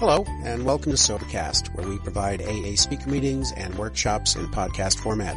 [0.00, 4.98] Hello, and welcome to Sobercast, where we provide AA speaker meetings and workshops in podcast
[4.98, 5.36] format.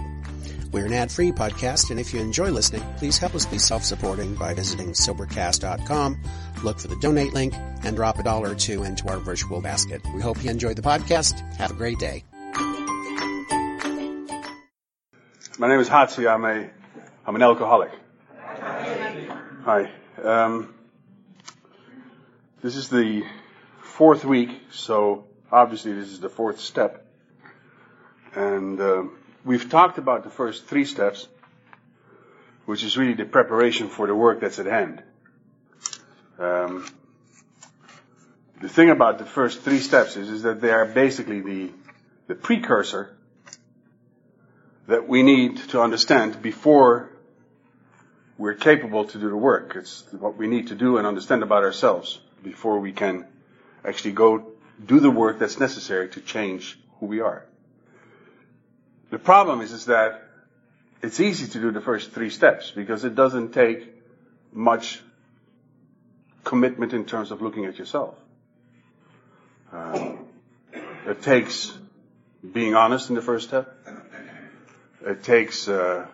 [0.71, 4.54] We're an ad-free podcast, and if you enjoy listening, please help us be self-supporting by
[4.54, 6.18] visiting Sobercast.com,
[6.63, 7.54] look for the donate link,
[7.84, 10.02] and drop a dollar or two into our virtual basket.
[10.15, 11.41] We hope you enjoy the podcast.
[11.57, 12.23] Have a great day.
[15.59, 16.25] My name is Hotse.
[16.25, 16.70] I'm a,
[17.27, 17.91] I'm an alcoholic.
[19.66, 19.91] Hi.
[20.23, 20.73] Um,
[22.61, 23.23] this is the
[23.83, 27.05] fourth week, so obviously this is the fourth step.
[28.33, 29.04] And uh,
[29.46, 31.28] we've talked about the first three steps,
[32.66, 35.03] which is really the preparation for the work that's at hand.
[36.39, 36.88] Um,
[38.61, 41.72] the thing about the first three steps is, is that they are basically the,
[42.28, 43.16] the precursor
[44.88, 47.11] that we need to understand before
[48.38, 49.75] we're capable to do the work.
[49.75, 53.28] It's what we need to do and understand about ourselves before we can
[53.86, 54.52] actually go
[54.86, 57.45] do the work that's necessary to change who we are.
[59.09, 60.23] The problem is, is that
[61.02, 63.88] it's easy to do the first three steps because it doesn't take
[64.52, 65.02] much
[66.44, 68.16] commitment in terms of looking at yourself.
[69.72, 70.14] Uh,
[71.08, 71.78] it takes
[72.52, 73.76] being honest in the first step.
[75.06, 76.08] It takes uh,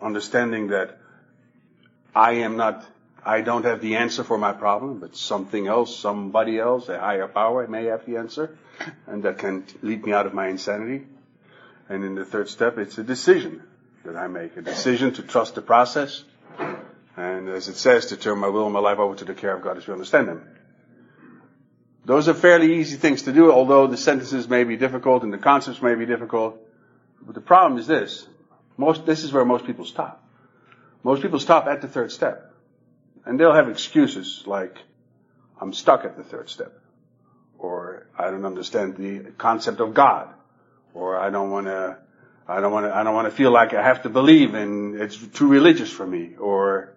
[0.00, 0.98] understanding that
[2.14, 2.84] I am not
[3.26, 7.26] I don't have the answer for my problem, but something else, somebody else, a higher
[7.26, 8.56] power may have the answer,
[9.08, 11.04] and that can lead me out of my insanity.
[11.88, 13.64] And in the third step, it's a decision
[14.04, 16.22] that I make, a decision to trust the process,
[17.16, 19.56] and as it says, to turn my will and my life over to the care
[19.56, 20.48] of God as we understand Him.
[22.04, 25.38] Those are fairly easy things to do, although the sentences may be difficult and the
[25.38, 26.56] concepts may be difficult.
[27.20, 28.28] But the problem is this.
[28.76, 30.22] Most, this is where most people stop.
[31.02, 32.52] Most people stop at the third step.
[33.26, 34.78] And they'll have excuses like,
[35.60, 36.72] I'm stuck at the third step.
[37.58, 40.32] Or I don't understand the concept of God.
[40.94, 41.98] Or I don't want to,
[42.46, 44.94] I don't want to, I don't want to feel like I have to believe and
[44.94, 46.36] it's too religious for me.
[46.38, 46.94] Or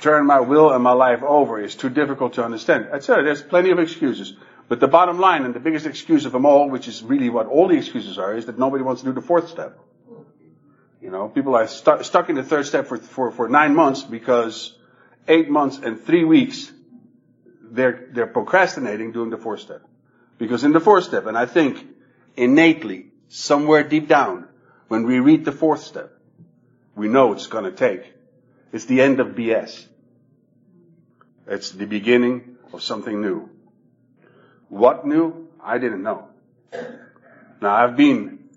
[0.00, 2.88] turn my will and my life over is too difficult to understand.
[2.92, 3.22] Etc.
[3.22, 4.34] There's plenty of excuses.
[4.68, 7.46] But the bottom line and the biggest excuse of them all, which is really what
[7.46, 9.78] all the excuses are, is that nobody wants to do the fourth step.
[11.00, 14.02] You know, people are stu- stuck in the third step for, for, for nine months
[14.02, 14.74] because
[15.28, 16.72] eight months and three weeks,
[17.62, 19.82] they're, they're procrastinating doing the fourth step.
[20.38, 21.86] Because in the fourth step, and I think
[22.36, 24.48] innately, somewhere deep down,
[24.88, 26.12] when we read the fourth step,
[26.94, 28.12] we know it's gonna take.
[28.72, 29.86] It's the end of BS.
[31.46, 33.50] It's the beginning of something new.
[34.68, 35.48] What new?
[35.62, 36.28] I didn't know.
[37.60, 38.48] Now I've been,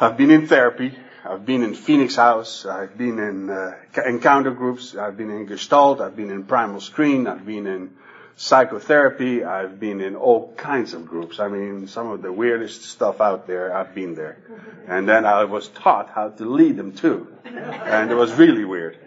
[0.00, 0.96] I've been in therapy
[1.28, 2.64] I've been in Phoenix House.
[2.66, 3.72] I've been in uh,
[4.06, 4.94] encounter groups.
[4.94, 6.00] I've been in Gestalt.
[6.00, 7.26] I've been in Primal Scream.
[7.26, 7.96] I've been in
[8.36, 9.42] psychotherapy.
[9.42, 11.40] I've been in all kinds of groups.
[11.40, 14.38] I mean, some of the weirdest stuff out there, I've been there.
[14.86, 17.26] And then I was taught how to lead them too.
[17.44, 18.98] And it was really weird.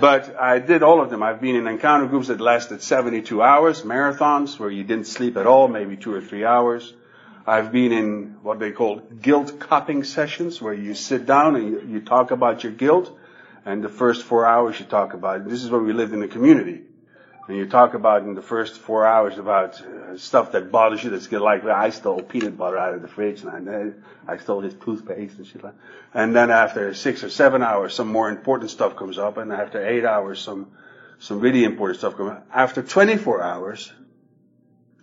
[0.00, 1.22] But I did all of them.
[1.22, 5.46] I've been in encounter groups that lasted 72 hours, marathons where you didn't sleep at
[5.46, 6.92] all, maybe two or three hours.
[7.48, 11.82] I've been in what they call guilt cupping sessions where you sit down and you,
[11.88, 13.10] you talk about your guilt
[13.64, 16.28] and the first four hours you talk about, this is where we lived in the
[16.28, 16.82] community.
[17.46, 21.08] And you talk about in the first four hours about uh, stuff that bothers you
[21.08, 23.70] that's good, like I stole peanut butter out of the fridge and
[24.28, 25.72] I, I stole his toothpaste and shit like
[26.12, 29.82] And then after six or seven hours, some more important stuff comes up and after
[29.86, 30.72] eight hours, some,
[31.18, 32.46] some really important stuff comes up.
[32.52, 33.90] After 24 hours,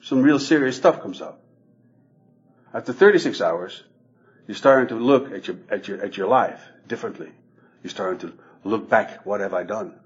[0.03, 1.41] some real serious stuff comes up.
[2.75, 3.81] After 36 hours,
[4.47, 7.31] you're starting to look at your, at your, at your life differently.
[7.81, 8.33] You're starting to
[8.65, 9.97] look back, what have I done?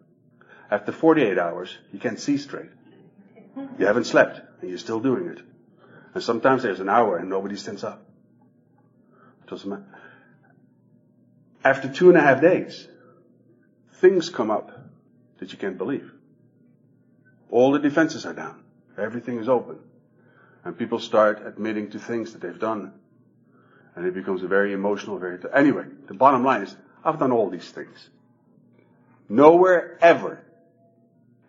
[0.69, 2.69] After 48 hours, you can't see straight.
[3.79, 5.39] You haven't slept, and you're still doing it.
[6.13, 8.05] And sometimes there's an hour and nobody stands up.
[9.47, 9.85] Doesn't matter.
[11.63, 12.87] After two and a half days,
[13.93, 14.71] things come up
[15.39, 16.11] that you can't believe.
[17.49, 18.63] All the defenses are down.
[18.95, 19.79] Everything is open.
[20.63, 22.93] And people start admitting to things that they've done.
[23.95, 27.49] And it becomes a very emotional, very, anyway, the bottom line is, I've done all
[27.49, 28.09] these things.
[29.27, 30.43] Nowhere ever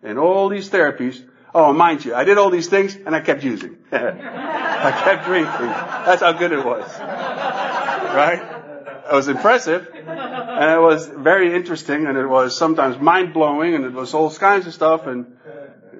[0.03, 1.23] in all these therapies,
[1.53, 3.77] oh, mind you, I did all these things and I kept using.
[3.91, 5.67] I kept drinking.
[5.67, 6.87] That's how good it was.
[6.99, 8.41] Right?
[9.11, 13.85] It was impressive and it was very interesting and it was sometimes mind blowing and
[13.85, 15.37] it was all kinds of stuff and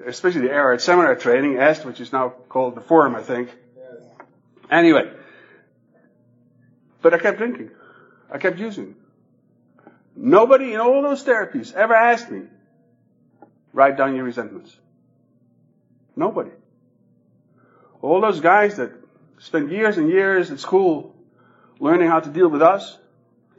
[0.06, 3.50] especially the at seminar training, EST, which is now called the Forum, I think.
[4.70, 5.10] Anyway.
[7.00, 7.70] But I kept drinking.
[8.30, 8.96] I kept using.
[10.14, 12.42] Nobody in all those therapies ever asked me,
[13.72, 14.76] write down your resentments.
[16.14, 16.50] Nobody.
[18.02, 18.92] All those guys that
[19.38, 21.14] spent years and years at school
[21.80, 22.98] learning how to deal with us,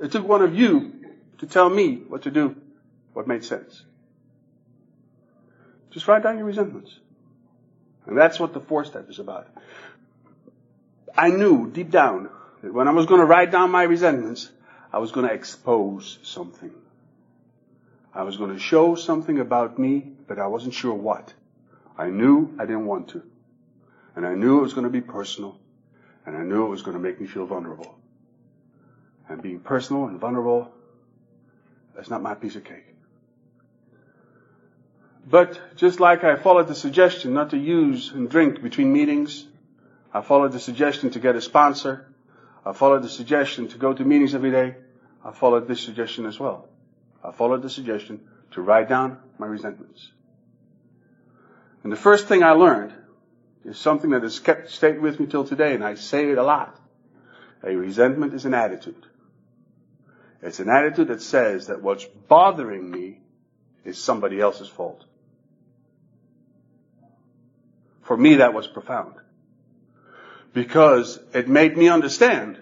[0.01, 0.93] it took one of you
[1.39, 2.55] to tell me what to do,
[3.13, 3.83] what made sense.
[5.93, 6.97] Just write down your resentments.
[8.05, 9.47] And that's what the fourth step is about.
[11.15, 12.29] I knew deep down
[12.61, 14.49] that when I was going to write down my resentments,
[14.91, 16.71] I was going to expose something.
[18.13, 21.33] I was going to show something about me, but I wasn't sure what.
[21.97, 23.23] I knew I didn't want to.
[24.15, 25.57] And I knew it was going to be personal.
[26.25, 27.95] And I knew it was going to make me feel vulnerable.
[29.29, 30.71] And being personal and vulnerable,
[31.95, 32.92] that's not my piece of cake.
[35.25, 39.45] But just like I followed the suggestion not to use and drink between meetings,
[40.13, 42.13] I followed the suggestion to get a sponsor,
[42.65, 44.75] I followed the suggestion to go to meetings every day,
[45.23, 46.67] I followed this suggestion as well.
[47.23, 50.11] I followed the suggestion to write down my resentments.
[51.83, 52.93] And the first thing I learned
[53.63, 56.43] is something that has kept stayed with me till today, and I say it a
[56.43, 56.77] lot.
[57.63, 59.05] A resentment is an attitude.
[60.41, 63.21] It's an attitude that says that what's bothering me
[63.85, 65.05] is somebody else's fault.
[68.03, 69.15] For me, that was profound.
[70.53, 72.59] Because it made me understand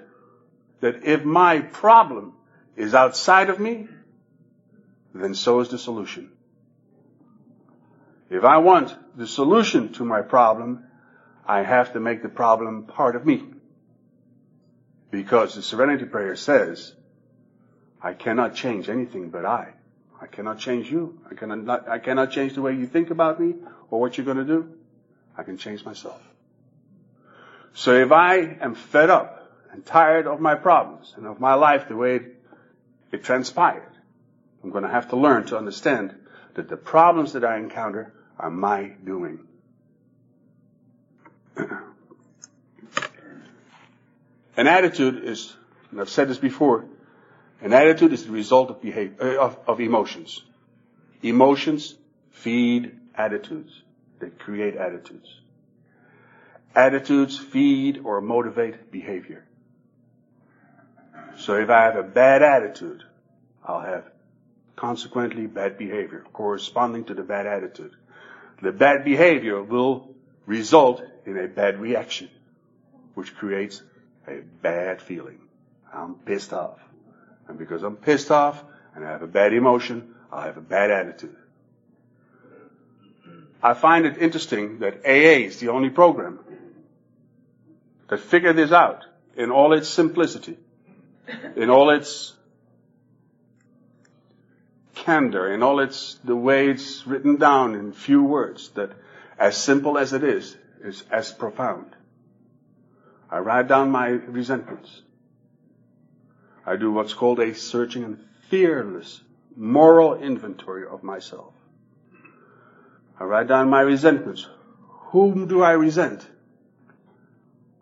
[0.80, 2.34] that if my problem
[2.76, 3.88] is outside of me,
[5.14, 6.32] then so is the solution.
[8.30, 10.86] If I want the solution to my problem,
[11.46, 13.44] I have to make the problem part of me.
[15.10, 16.94] Because the serenity prayer says,
[18.02, 19.74] I cannot change anything but I.
[20.22, 21.20] I cannot change you.
[21.30, 23.56] I cannot, I cannot change the way you think about me
[23.90, 24.74] or what you're going to do.
[25.38, 26.22] I can change myself.
[27.74, 31.88] So if I am fed up and tired of my problems and of my life
[31.88, 32.20] the way
[33.12, 33.92] it, transpired,
[34.64, 36.16] I'm going to have to learn to understand
[36.56, 39.48] that the problems that I encounter are my doing.
[44.58, 45.56] An attitude is,
[45.92, 46.86] and I've said this before,
[47.62, 50.42] an attitude is the result of behavior, uh, of, of emotions.
[51.22, 51.96] Emotions
[52.32, 53.82] feed attitudes.
[54.22, 55.28] They create attitudes.
[56.76, 59.46] Attitudes feed or motivate behavior.
[61.38, 63.04] So if I have a bad attitude,
[63.66, 64.06] I'll have
[64.76, 67.92] consequently bad behavior corresponding to the bad attitude.
[68.62, 70.14] The bad behavior will
[70.46, 72.30] result in a bad reaction,
[73.16, 73.82] which creates
[74.28, 75.40] a bad feeling.
[75.94, 76.80] I'm pissed off.
[77.48, 78.64] And because I'm pissed off
[78.96, 81.36] and I have a bad emotion, I have a bad attitude.
[83.64, 86.40] I find it interesting that AA is the only program
[88.08, 89.06] that figured this out
[89.36, 90.58] in all its simplicity,
[91.56, 92.34] in all its
[94.96, 98.92] candor, in all its, the way it's written down in few words, that
[99.38, 101.96] as simple as it is, is as profound.
[103.30, 105.02] I write down my resentments.
[106.66, 108.20] I do what's called a searching and
[108.50, 109.22] fearless
[109.56, 111.54] moral inventory of myself.
[113.22, 114.48] I write down my resentments.
[115.12, 116.28] Whom do I resent?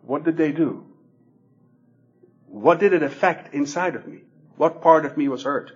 [0.02, 0.84] What did they do?
[2.44, 4.18] What did it affect inside of me?
[4.58, 5.72] What part of me was hurt?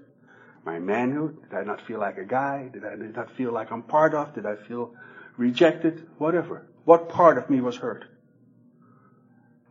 [0.66, 1.49] My manhood?
[1.49, 2.69] Did I not feel like a guy?
[2.70, 4.35] Did I not feel like I'm part of?
[4.35, 4.94] Did I feel
[5.38, 6.09] rejected?
[6.18, 6.66] Whatever.
[6.85, 8.04] What part of me was hurt?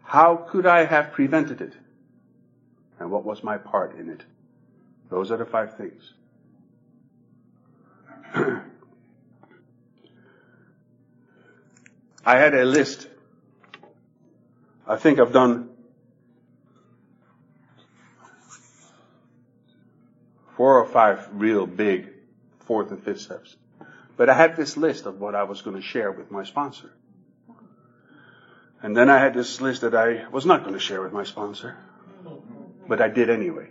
[0.02, 1.74] How could I have prevented it?
[2.98, 4.24] And what was my part in it?
[5.12, 6.14] Those are the five things.
[12.26, 13.08] I had a list.
[14.88, 15.70] I think I've done
[20.56, 22.10] four or five real big
[22.62, 23.56] fourth and fifth steps.
[24.16, 26.94] But I had this list of what I was going to share with my sponsor.
[28.82, 31.24] And then I had this list that I was not going to share with my
[31.24, 31.78] sponsor,
[32.88, 33.70] but I did anyway.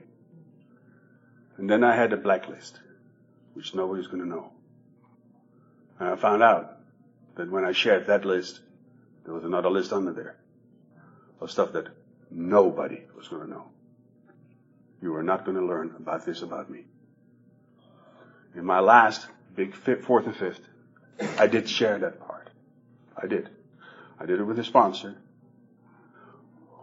[1.56, 2.80] And then I had a blacklist,
[3.54, 4.52] which nobody's going to know.
[6.00, 6.81] And I found out
[7.36, 8.60] that when I shared that list,
[9.24, 10.36] there was another list under there
[11.40, 11.88] of stuff that
[12.30, 13.64] nobody was going to know.
[15.00, 16.84] You are not going to learn about this about me.
[18.54, 20.60] In my last big fifth, fourth and fifth,
[21.38, 22.50] I did share that part.
[23.16, 23.48] I did.
[24.20, 25.16] I did it with a sponsor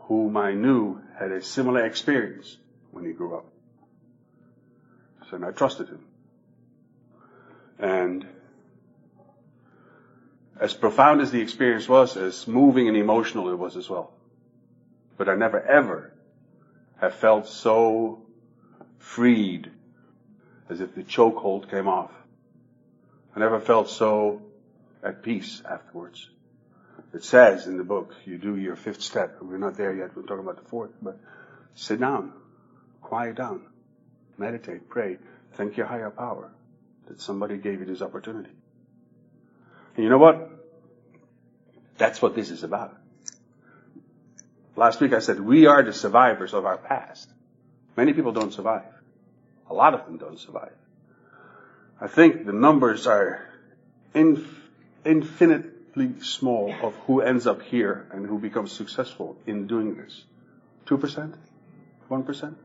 [0.10, 2.58] whom I knew had a similar experience
[2.92, 3.46] when he grew up.
[5.30, 6.06] So I trusted him.
[7.78, 8.28] And
[10.60, 14.12] as profound as the experience was, as moving and emotional it was as well.
[15.18, 16.14] But I never ever
[17.00, 18.26] have felt so
[18.98, 19.72] freed
[20.70, 22.12] as if the chokehold came off.
[23.36, 24.42] I never felt so
[25.02, 26.30] at peace afterwards.
[27.14, 29.38] It says in the book, you do your fifth step.
[29.42, 30.16] We're not there yet.
[30.16, 31.18] We're talking about the fourth, but
[31.74, 32.34] sit down,
[33.02, 33.62] quiet down,
[34.38, 35.18] meditate, pray,
[35.54, 36.52] thank your higher power
[37.08, 38.52] that somebody gave you this opportunity.
[40.00, 40.50] And you know what?
[41.98, 42.96] That's what this is about.
[44.78, 47.30] Last week I said we are the survivors of our past.
[47.98, 48.94] Many people don't survive.
[49.70, 50.72] A lot of them don't survive.
[52.00, 53.46] I think the numbers are
[54.14, 54.70] inf-
[55.04, 60.24] infinitely small of who ends up here and who becomes successful in doing this.
[60.86, 61.36] 2%?
[62.10, 62.56] 1%?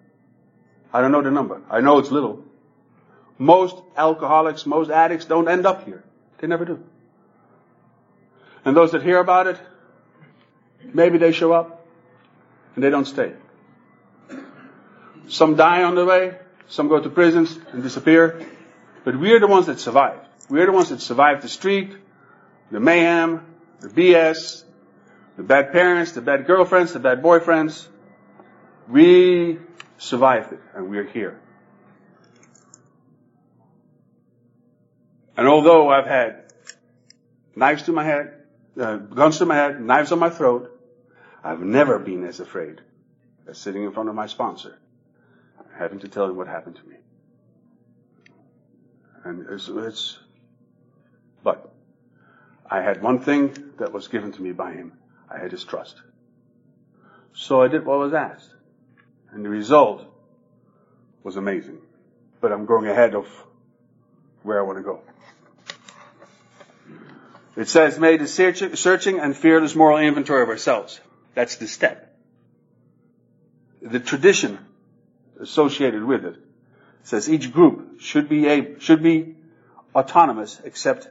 [0.93, 1.63] I don't know the number.
[1.69, 2.45] I know it's little.
[3.39, 6.05] Most alcoholics, most addicts don't end up here.
[6.39, 6.85] They never do.
[8.65, 9.59] And those that hear about it,
[10.83, 11.87] maybe they show up
[12.75, 13.33] and they don't stay.
[15.29, 16.37] Some die on the way,
[16.69, 18.47] some go to prisons and disappear,
[19.05, 20.19] but we are the ones that survive.
[20.49, 21.95] We are the ones that survive the street,
[22.71, 23.45] the mayhem,
[23.81, 24.65] the BS,
[25.37, 27.87] the bad parents, the bad girlfriends, the bad boyfriends.
[28.89, 29.59] We
[29.99, 31.41] survived it and we are here.
[35.37, 36.53] And although I've had
[37.57, 38.44] knives to my head,
[38.81, 40.71] uh, guns to my head, knives on my throat,
[41.43, 42.81] I've never been as afraid
[43.47, 44.79] as sitting in front of my sponsor,
[45.77, 46.97] having to tell him what happened to me.
[49.25, 50.19] And it's, it's,
[51.43, 51.73] but
[52.71, 54.93] I had one thing that was given to me by him.
[55.31, 56.01] I had his trust.
[57.33, 58.51] So I did what was asked.
[59.33, 60.05] And the result
[61.23, 61.79] was amazing.
[62.41, 63.27] But I'm going ahead of
[64.43, 65.01] where I want to go.
[67.57, 71.01] It says, made a searching and fearless moral inventory of ourselves.
[71.35, 72.17] That's the step.
[73.81, 74.59] The tradition
[75.41, 76.37] associated with it
[77.05, 79.37] says each group should be a, should be
[79.95, 81.09] autonomous except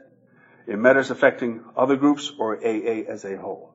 [0.66, 3.72] in matters affecting other groups or AA as a whole.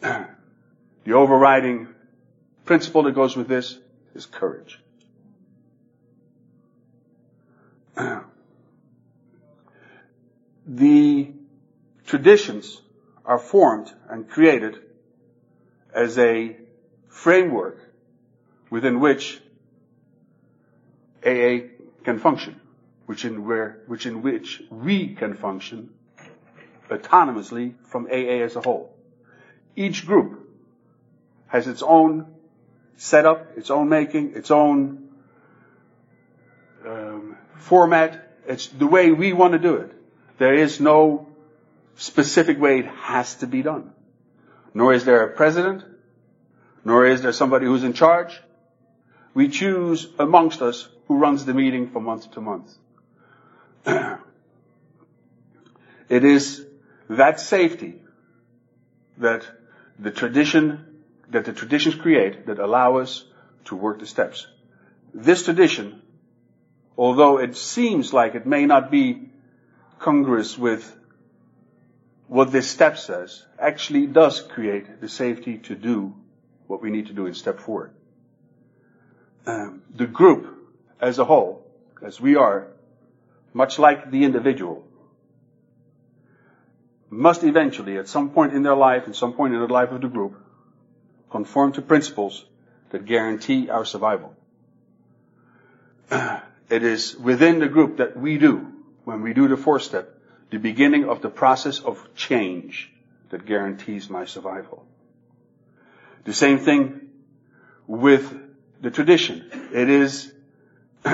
[0.00, 1.88] the overriding
[2.64, 3.76] principle that goes with this
[4.14, 4.78] is courage.
[10.68, 11.32] the
[12.06, 12.80] traditions
[13.24, 14.78] are formed and created
[15.94, 16.56] as a
[17.08, 17.80] framework
[18.70, 19.40] within which
[21.24, 21.68] AA
[22.04, 22.60] can function,
[23.06, 25.90] which in where, which in which we can function
[26.90, 28.94] autonomously from AA as a whole.
[29.74, 30.50] Each group
[31.46, 32.26] has its own
[32.96, 35.08] setup, its own making, its own
[36.86, 38.36] um, format.
[38.46, 39.97] It's the way we want to do it.
[40.38, 41.28] There is no
[41.96, 43.92] specific way it has to be done.
[44.72, 45.84] Nor is there a president,
[46.84, 48.40] nor is there somebody who's in charge.
[49.34, 52.72] We choose amongst us who runs the meeting from month to month.
[56.08, 56.64] it is
[57.08, 58.00] that safety
[59.18, 59.44] that
[59.98, 63.24] the tradition, that the traditions create that allow us
[63.64, 64.46] to work the steps.
[65.12, 66.00] This tradition,
[66.96, 69.30] although it seems like it may not be
[69.98, 70.94] congruous with
[72.26, 76.14] what this step says, actually does create the safety to do
[76.66, 77.90] what we need to do in step four.
[79.46, 80.54] Um, the group
[81.00, 81.66] as a whole,
[82.02, 82.68] as we are,
[83.54, 84.84] much like the individual,
[87.10, 90.02] must eventually, at some point in their life, at some point in the life of
[90.02, 90.38] the group,
[91.30, 92.44] conform to principles
[92.90, 94.34] that guarantee our survival.
[96.70, 98.77] It is within the group that we do
[99.08, 102.92] when we do the fourth step, the beginning of the process of change
[103.30, 104.84] that guarantees my survival.
[106.24, 107.08] The same thing
[107.86, 108.30] with
[108.82, 109.50] the tradition.
[109.72, 110.30] It is,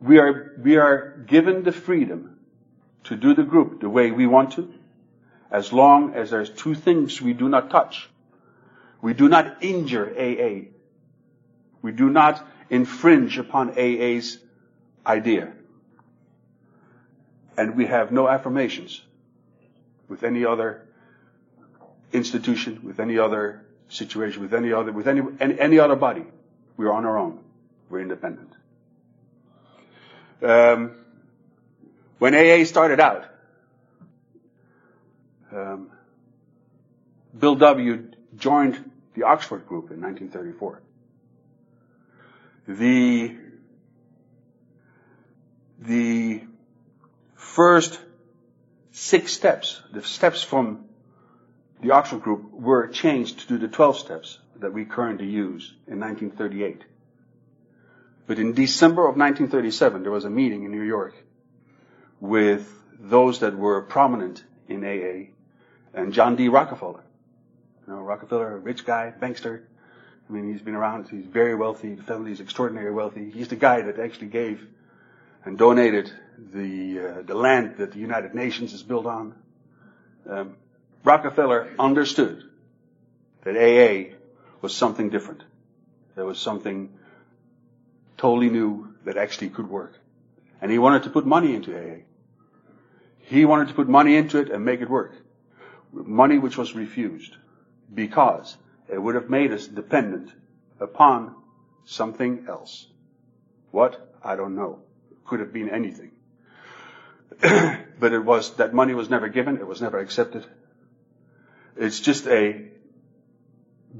[0.00, 2.40] we are, we are given the freedom
[3.04, 4.74] to do the group the way we want to,
[5.52, 8.10] as long as there's two things we do not touch.
[9.00, 10.70] We do not injure AA.
[11.82, 14.38] We do not infringe upon AA's
[15.06, 15.53] idea
[17.56, 19.02] and we have no affirmations
[20.08, 20.86] with any other
[22.12, 26.24] institution, with any other situation, with any other, with any, any, any other body.
[26.76, 27.40] We're on our own.
[27.88, 28.52] We're independent.
[30.42, 30.92] Um,
[32.18, 33.26] when AA started out,
[35.52, 35.90] um,
[37.38, 38.10] Bill W.
[38.36, 40.82] joined the Oxford group in 1934.
[42.66, 43.36] The,
[45.80, 46.42] the
[47.54, 48.00] first
[48.90, 50.86] six steps, the steps from
[51.80, 56.82] the Oxford Group were changed to the 12 steps that we currently use in 1938.
[58.26, 61.14] But in December of 1937, there was a meeting in New York
[62.20, 62.68] with
[62.98, 65.30] those that were prominent in AA
[65.96, 66.48] and John D.
[66.48, 67.04] Rockefeller.
[67.86, 69.62] You know, Rockefeller, a rich guy, bankster.
[70.28, 71.08] I mean, he's been around.
[71.08, 71.94] He's very wealthy.
[71.94, 73.30] The family is extraordinarily wealthy.
[73.30, 74.66] He's the guy that actually gave
[75.44, 79.34] and donated the uh, the land that the United Nations is built on.
[80.28, 80.56] Um,
[81.04, 82.42] Rockefeller understood
[83.42, 84.16] that AA
[84.62, 85.42] was something different.
[86.14, 86.94] There was something
[88.16, 89.98] totally new that actually could work.
[90.62, 92.04] And he wanted to put money into AA.
[93.18, 95.14] He wanted to put money into it and make it work.
[95.92, 97.36] Money which was refused
[97.92, 98.56] because
[98.88, 100.32] it would have made us dependent
[100.80, 101.34] upon
[101.84, 102.86] something else.
[103.70, 104.14] What?
[104.22, 104.80] I don't know.
[105.26, 106.12] Could have been anything.
[108.00, 110.44] but it was, that money was never given, it was never accepted.
[111.76, 112.68] It's just a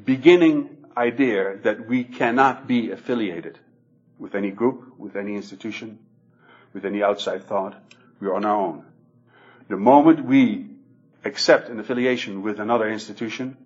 [0.04, 3.58] beginning idea that we cannot be affiliated
[4.18, 5.98] with any group, with any institution,
[6.72, 7.74] with any outside thought.
[8.20, 8.84] We are on our own.
[9.68, 10.68] The moment we
[11.24, 13.56] accept an affiliation with another institution,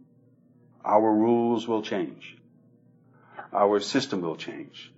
[0.85, 2.37] our rules will change.
[3.53, 4.93] Our system will change.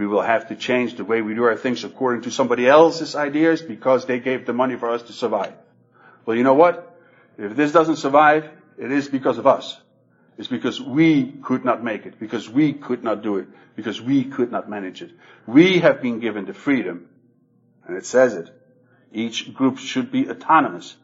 [0.00, 3.14] We will have to change the way we do our things according to somebody else's
[3.14, 5.52] ideas because they gave the money for us to survive.
[6.24, 6.98] Well, you know what?
[7.36, 9.78] If this doesn't survive, it is because of us.
[10.38, 14.24] It's because we could not make it, because we could not do it, because we
[14.24, 15.10] could not manage it.
[15.46, 17.06] We have been given the freedom,
[17.86, 18.48] and it says it.
[19.12, 20.96] Each group should be autonomous,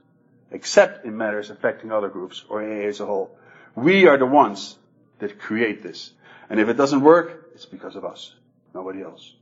[0.51, 3.37] except in matters affecting other groups or AA as a whole.
[3.75, 4.75] We are the ones
[5.19, 6.13] that create this.
[6.49, 8.33] And if it doesn't work, it's because of us.
[8.77, 9.33] Nobody else.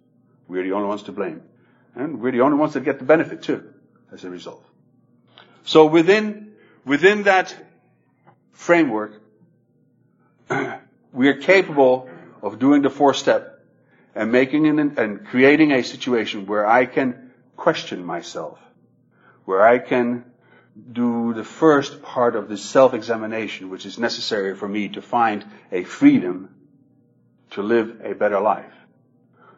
[0.47, 1.43] We're the only ones to blame.
[1.97, 3.75] And we're the only ones that get the benefit too,
[4.13, 4.65] as a result.
[5.65, 6.53] So within,
[6.85, 7.53] within that
[8.53, 9.21] framework,
[11.13, 12.09] we are capable
[12.43, 13.67] of doing the four step
[14.15, 18.61] and making an, and creating a situation where I can question myself,
[19.47, 20.25] where I can
[20.93, 25.83] do the first part of the self-examination, which is necessary for me to find a
[25.83, 26.55] freedom
[27.51, 28.75] to live a better life.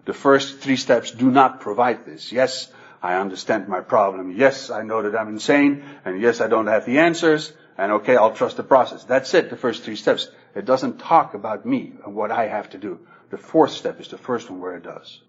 [0.07, 2.33] The first three steps do not provide this.
[2.33, 4.33] Yes, I understand my problem.
[4.33, 5.85] Yes, I know that I'm insane.
[6.05, 7.53] And yes, I don't have the answers.
[7.77, 9.05] And okay, I'll trust the process.
[9.05, 10.29] That's it, the first three steps.
[10.55, 13.01] It doesn't talk about me and what I have to do.
[13.31, 15.21] The fourth step is the first one where it does.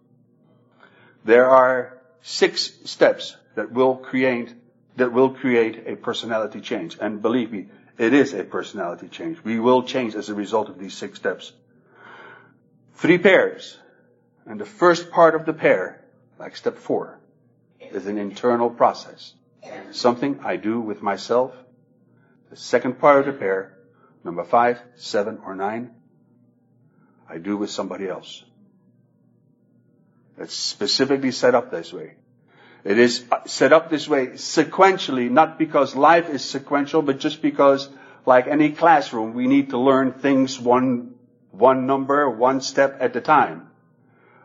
[1.25, 4.53] There are six steps that will create,
[4.95, 6.97] that will create a personality change.
[7.01, 9.43] And believe me, it is a personality change.
[9.43, 11.51] We will change as a result of these six steps.
[12.93, 13.77] Three pairs.
[14.47, 16.01] And the first part of the pair,
[16.39, 17.19] like step four,
[17.79, 19.33] is an internal process.
[19.91, 21.53] Something I do with myself.
[22.49, 23.77] The second part of the pair,
[24.23, 25.91] number five, seven, or nine,
[27.29, 28.43] I do with somebody else.
[30.37, 32.15] It's specifically set up this way.
[32.85, 37.89] It is set up this way sequentially, not because life is sequential, but just because,
[38.25, 41.15] like any classroom, we need to learn things one,
[41.51, 43.71] one number, one step at a time.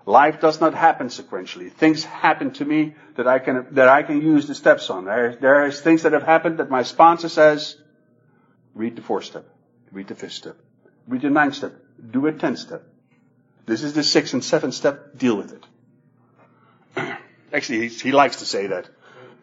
[0.05, 1.71] Life does not happen sequentially.
[1.71, 5.05] Things happen to me that I can, that I can use the steps on.
[5.05, 7.77] There, there is things that have happened that my sponsor says,
[8.75, 9.47] read the fourth step,
[9.93, 10.57] read the fifth step,
[11.07, 11.75] read the ninth step,
[12.11, 12.83] do a tenth step.
[13.65, 15.53] This is the sixth and seventh step, deal with
[16.97, 17.17] it.
[17.53, 18.89] Actually, he, he likes to say that.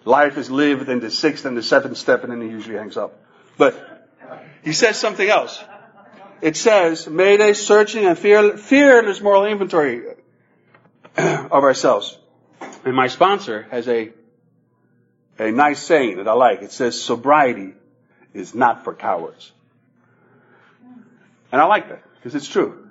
[0.03, 2.97] Life is lived in the sixth and the seventh step and then he usually hangs
[2.97, 3.21] up.
[3.57, 4.09] But
[4.63, 5.63] he says something else.
[6.41, 10.01] It says, made a searching and fearless moral inventory
[11.51, 12.17] of ourselves.
[12.85, 14.11] And my sponsor has a,
[15.37, 16.61] a nice saying that I like.
[16.61, 17.73] It says, sobriety
[18.33, 19.51] is not for cowards.
[21.51, 22.89] And I like that because it's true.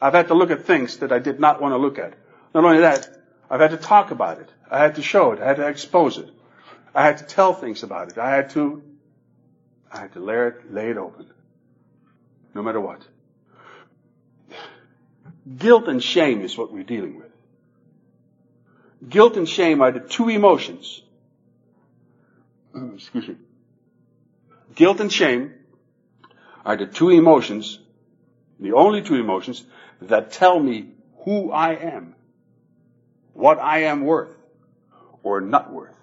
[0.00, 2.14] I've had to look at things that I did not want to look at.
[2.54, 3.08] Not only that,
[3.48, 4.48] I've had to talk about it.
[4.70, 5.40] I had to show it.
[5.40, 6.28] I had to expose it.
[6.94, 8.18] I had to tell things about it.
[8.18, 8.82] I had to,
[9.90, 11.26] I had to lay it, lay it open.
[12.54, 13.02] No matter what.
[15.58, 17.30] Guilt and shame is what we're dealing with.
[19.08, 21.02] Guilt and shame are the two emotions.
[22.94, 23.36] Excuse me.
[24.74, 25.54] Guilt and shame
[26.64, 27.78] are the two emotions,
[28.60, 29.64] the only two emotions
[30.00, 30.92] that tell me
[31.24, 32.14] who I am,
[33.32, 34.34] what I am worth
[35.22, 35.98] or not worth.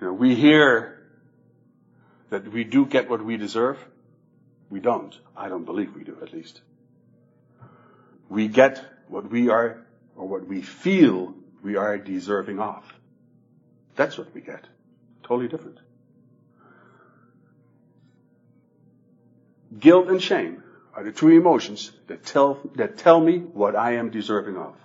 [0.00, 1.00] You know, we hear
[2.30, 3.78] that we do get what we deserve.
[4.68, 5.16] We don't.
[5.36, 6.60] I don't believe we do, at least.
[8.32, 9.84] We get what we are,
[10.16, 12.82] or what we feel we are deserving of.
[13.94, 14.64] That's what we get.
[15.22, 15.78] Totally different.
[19.78, 20.62] Guilt and shame
[20.94, 24.76] are the two emotions that tell, that tell me what I am deserving of.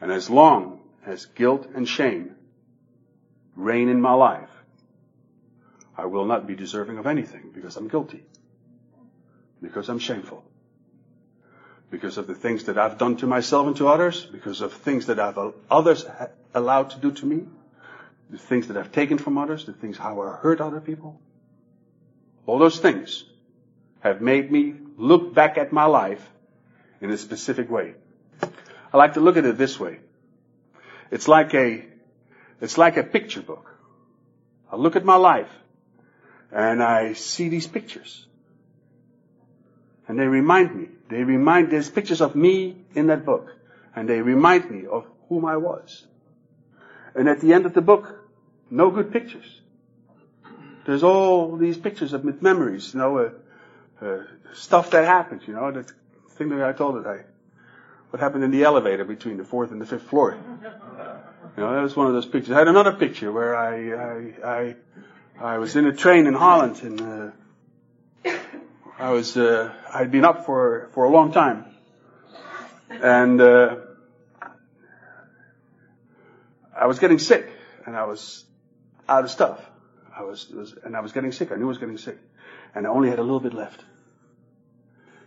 [0.00, 2.36] And as long as guilt and shame
[3.56, 4.50] reign in my life,
[5.98, 8.24] I will not be deserving of anything because I'm guilty.
[9.60, 10.44] Because I'm shameful.
[11.92, 14.24] Because of the things that I've done to myself and to others.
[14.24, 15.38] Because of things that I've
[15.70, 16.06] others
[16.54, 17.44] allowed to do to me.
[18.30, 19.66] The things that I've taken from others.
[19.66, 21.20] The things how I hurt other people.
[22.46, 23.24] All those things
[24.00, 26.26] have made me look back at my life
[27.02, 27.94] in a specific way.
[28.92, 30.00] I like to look at it this way.
[31.10, 31.84] It's like a,
[32.60, 33.70] it's like a picture book.
[34.70, 35.50] I look at my life
[36.50, 38.26] and I see these pictures.
[40.12, 43.48] And they remind me, they remind, there's pictures of me in that book.
[43.96, 46.04] And they remind me of whom I was.
[47.14, 48.28] And at the end of the book,
[48.70, 49.62] no good pictures.
[50.84, 55.72] There's all these pictures of memories, you know, uh, uh, stuff that happened, you know,
[55.72, 55.90] the
[56.32, 57.20] thing that I told it, I,
[58.10, 60.36] what happened in the elevator between the fourth and the fifth floor.
[61.56, 62.54] You know, that was one of those pictures.
[62.54, 64.76] I had another picture where I, I,
[65.40, 67.30] I, I was in a train in Holland and, uh,
[69.02, 71.64] I was, uh, I'd been up for, for a long time.
[72.88, 73.76] And, uh,
[76.72, 77.50] I was getting sick
[77.84, 78.44] and I was
[79.08, 79.60] out of stuff.
[80.16, 81.50] I was, was, and I was getting sick.
[81.50, 82.16] I knew I was getting sick.
[82.76, 83.82] And I only had a little bit left.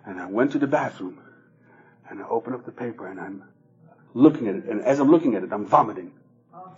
[0.05, 1.19] And I went to the bathroom
[2.09, 3.43] and I opened up the paper and I'm
[4.13, 4.65] looking at it.
[4.69, 6.13] And as I'm looking at it, I'm vomiting.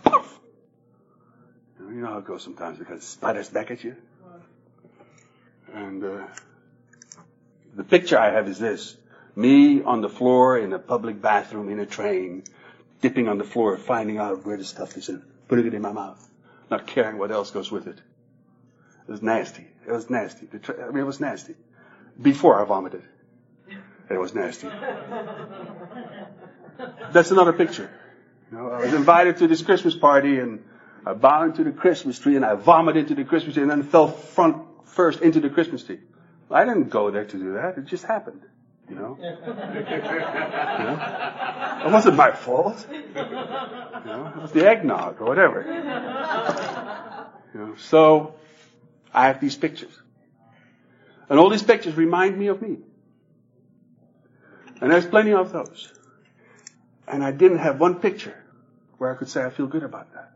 [0.02, 0.40] Puff!
[1.78, 3.94] You know how it goes sometimes because spiders back at you.
[5.72, 6.26] And uh,
[7.74, 8.96] the picture I have is this:
[9.36, 12.44] me on the floor in a public bathroom in a train,
[13.00, 15.92] dipping on the floor, finding out where the stuff is and putting it in my
[15.92, 16.26] mouth,
[16.70, 17.98] not caring what else goes with it.
[19.06, 19.66] It was nasty.
[19.86, 20.46] It was nasty.
[20.62, 21.54] Tra- I mean, it was nasty.
[22.20, 23.02] Before I vomited,
[24.10, 24.68] it was nasty.
[27.12, 27.90] That's another picture.
[28.50, 30.64] You know, I was invited to this Christmas party and
[31.06, 33.82] I bowed into the Christmas tree and I vomited into the Christmas tree and then
[33.82, 36.00] fell front first into the Christmas tree.
[36.50, 37.76] I didn't go there to do that.
[37.78, 38.42] It just happened.
[38.88, 39.18] You know?
[39.22, 40.96] you know?
[41.86, 42.86] It wasn't my fault.
[42.90, 44.32] You know?
[44.34, 45.62] It was the eggnog or whatever.
[47.54, 47.74] You know?
[47.76, 48.34] So,
[49.12, 49.92] I have these pictures.
[51.28, 52.78] And all these pictures remind me of me.
[54.80, 55.92] And there's plenty of those.
[57.06, 58.42] And I didn't have one picture
[58.96, 60.32] where I could say I feel good about that.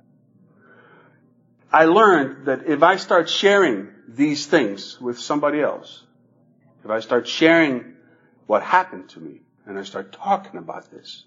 [1.72, 6.02] I learned that if I start sharing these things with somebody else,
[6.84, 7.94] if I start sharing
[8.46, 11.24] what happened to me and I start talking about this,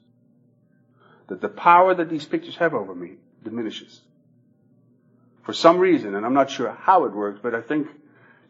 [1.28, 4.02] that the power that these pictures have over me diminishes.
[5.44, 7.88] For some reason, and I'm not sure how it works, but I think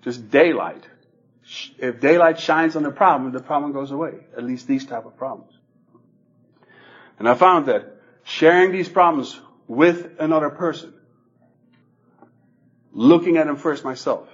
[0.04, 0.84] just daylight.
[1.78, 4.14] If daylight shines on the problem, the problem goes away.
[4.36, 5.52] At least these type of problems.
[7.20, 10.94] And I found that sharing these problems with another person,
[12.96, 14.28] looking at them first myself,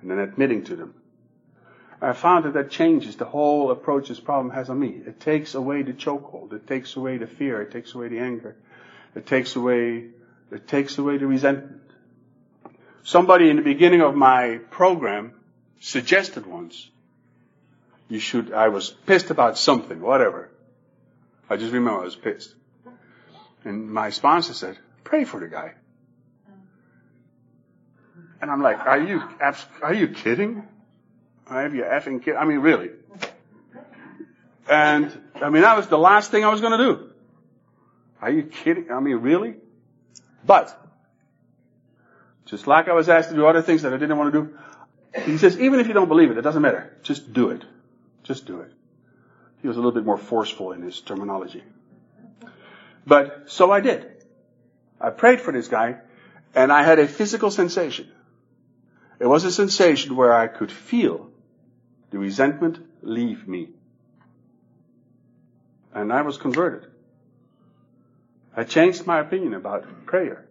[0.00, 0.94] and then admitting to them,
[2.00, 5.00] I found that that changes the whole approach this problem has on me.
[5.04, 6.52] It takes away the chokehold.
[6.52, 7.60] It takes away the fear.
[7.60, 8.56] It takes away the anger.
[9.16, 10.06] It takes away,
[10.52, 11.82] it takes away the resentment.
[13.02, 15.32] Somebody in the beginning of my program
[15.80, 16.88] suggested once,
[18.08, 20.50] you should, I was pissed about something, whatever.
[21.50, 22.54] I just remember I was pissed.
[23.64, 25.74] And my sponsor said, pray for the guy.
[28.40, 29.22] And I'm like, are you,
[29.82, 30.66] are you kidding?
[31.46, 32.38] Are you effing kidding?
[32.38, 32.90] I mean, really.
[34.68, 37.10] And, I mean, that was the last thing I was going to do.
[38.20, 38.90] Are you kidding?
[38.90, 39.54] I mean, really?
[40.44, 40.78] But,
[42.46, 44.58] just like I was asked to do other things that I didn't want to do,
[45.22, 46.96] he says, even if you don't believe it, it doesn't matter.
[47.02, 47.64] Just do it.
[48.24, 48.72] Just do it.
[49.62, 51.64] He was a little bit more forceful in his terminology.
[53.06, 54.06] But, so I did.
[55.00, 55.96] I prayed for this guy,
[56.54, 58.10] and I had a physical sensation.
[59.20, 61.30] It was a sensation where I could feel
[62.10, 63.70] the resentment leave me.
[65.92, 66.88] And I was converted.
[68.56, 70.46] I changed my opinion about prayer.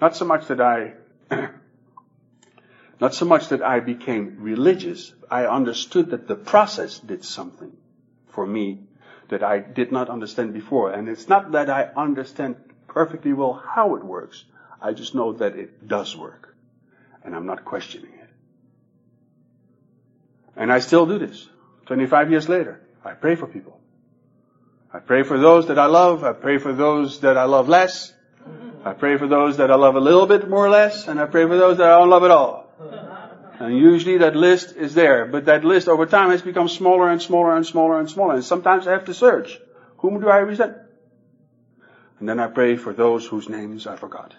[0.00, 0.94] Not so much that I,
[3.00, 5.12] not so much that I became religious.
[5.30, 7.76] I understood that the process did something
[8.28, 8.80] for me
[9.28, 10.90] that I did not understand before.
[10.92, 12.56] And it's not that I understand
[12.88, 14.44] perfectly well how it works.
[14.80, 16.56] I just know that it does work.
[17.28, 18.30] And I'm not questioning it.
[20.56, 21.46] And I still do this.
[21.84, 23.78] 25 years later, I pray for people.
[24.94, 26.24] I pray for those that I love.
[26.24, 28.14] I pray for those that I love less.
[28.82, 31.06] I pray for those that I love a little bit more or less.
[31.06, 32.72] And I pray for those that I don't love at all.
[33.60, 37.20] And usually that list is there, but that list over time has become smaller and
[37.20, 38.36] smaller and smaller and smaller.
[38.36, 39.60] And sometimes I have to search.
[39.98, 40.78] Whom do I resent?
[42.20, 44.34] And then I pray for those whose names I forgot.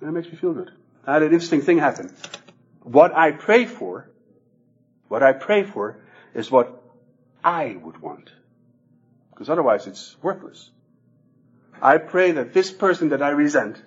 [0.00, 0.70] And it makes me feel good.
[1.06, 2.14] I had an interesting thing happen.
[2.82, 4.10] What I pray for,
[5.08, 6.02] what I pray for
[6.34, 6.82] is what
[7.42, 8.30] I would want.
[9.30, 10.70] Because otherwise it's worthless.
[11.82, 13.82] I pray that this person that I resent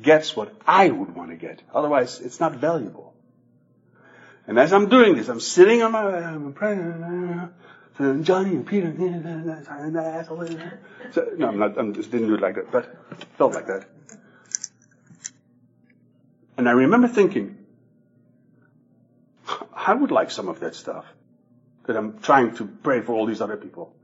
[0.00, 1.62] gets what I would want to get.
[1.72, 3.14] Otherwise it's not valuable.
[4.46, 7.48] And as I'm doing this, I'm sitting on my, I'm praying, uh,
[8.22, 10.46] Johnny and Peter, and asshole.
[11.12, 12.94] So, no, I'm not, I just didn't do it like that, but
[13.38, 13.86] felt like that.
[16.56, 17.58] And I remember thinking,
[19.74, 21.04] I would like some of that stuff
[21.86, 23.94] that I'm trying to pray for all these other people.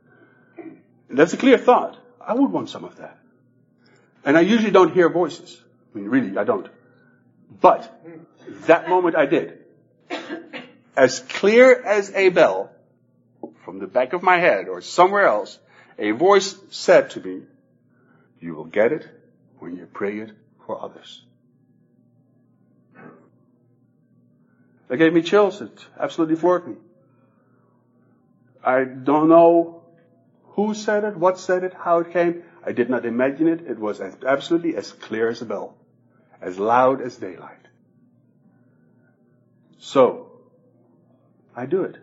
[0.57, 1.97] And that's a clear thought.
[2.21, 3.19] I would want some of that.
[4.25, 5.59] And I usually don't hear voices.
[5.95, 6.69] I mean, really, I don't.
[7.61, 8.03] But
[8.67, 9.59] that moment I did.
[10.97, 12.71] As clear as a bell
[13.65, 15.59] from the back of my head or somewhere else,
[15.99, 17.43] a voice said to me,
[18.41, 19.09] you will get it
[19.59, 20.33] when you pray it
[20.67, 21.23] for others.
[24.91, 25.63] That gave me chills.
[25.63, 26.75] It absolutely floored me.
[28.65, 29.85] I don't know
[30.57, 32.43] who said it, what said it, how it came.
[32.67, 33.61] I did not imagine it.
[33.69, 35.77] It was as, absolutely as clear as a bell,
[36.43, 37.69] as loud as daylight.
[39.79, 40.33] So,
[41.55, 41.97] I do it.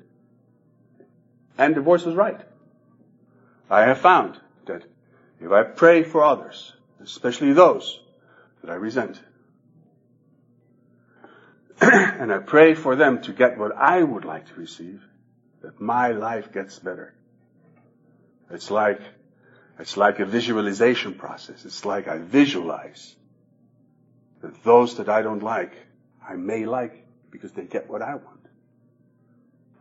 [1.57, 2.39] And the voice was right.
[3.69, 4.85] I have found that
[5.41, 6.71] if I pray for others,
[7.01, 7.99] especially those
[8.63, 9.19] that I resent,
[11.81, 15.03] and I pray for them to get what I would like to receive,
[15.61, 17.13] that my life gets better.
[18.49, 19.01] It's like,
[19.79, 21.65] it's like a visualization process.
[21.65, 23.15] It's like I visualize
[24.41, 25.73] that those that I don't like,
[26.27, 28.39] I may like because they get what I want.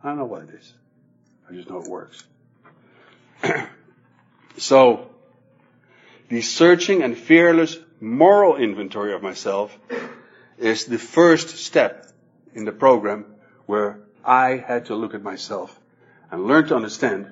[0.03, 0.73] I don't know what it is.
[1.49, 2.23] I just know it works.
[4.57, 5.09] so,
[6.29, 9.75] the searching and fearless moral inventory of myself
[10.57, 12.07] is the first step
[12.53, 13.25] in the program
[13.65, 15.79] where I had to look at myself
[16.31, 17.31] and learn to understand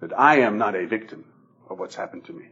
[0.00, 1.24] that I am not a victim
[1.68, 2.46] of what's happened to me.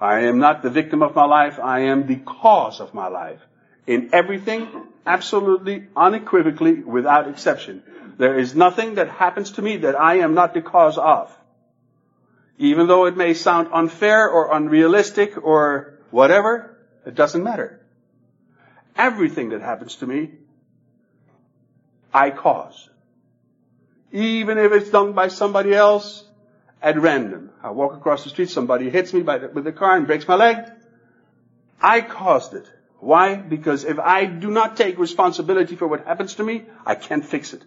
[0.00, 1.58] I am not the victim of my life.
[1.58, 3.40] I am the cause of my life.
[3.86, 4.68] In everything,
[5.06, 7.82] absolutely, unequivocally, without exception.
[8.18, 11.34] There is nothing that happens to me that I am not the cause of.
[12.58, 17.80] Even though it may sound unfair or unrealistic or whatever, it doesn't matter.
[18.96, 20.30] Everything that happens to me,
[22.12, 22.88] I cause.
[24.12, 26.24] Even if it's done by somebody else
[26.82, 27.50] at random.
[27.62, 30.36] I walk across the street, somebody hits me the, with a car and breaks my
[30.36, 30.58] leg.
[31.82, 32.66] I caused it.
[32.98, 33.36] Why?
[33.36, 37.52] Because if I do not take responsibility for what happens to me, I can't fix
[37.52, 37.62] it.